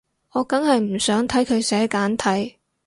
[0.31, 2.55] 我梗係唔想睇佢寫簡體